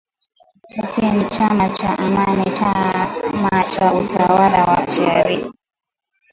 [0.69, 5.53] Sisi ni chama cha Amani chama cha utawala wa sharia